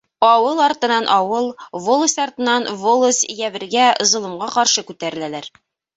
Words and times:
Ауыл 0.33 0.57
артынан 0.67 1.05
ауыл, 1.17 1.47
волость 1.87 2.21
артынан 2.25 2.65
волость 2.85 3.27
йәбергә, 3.35 3.87
золомға 4.15 4.49
ҡаршы 4.57 4.87
күтәреләләр. 4.89 5.53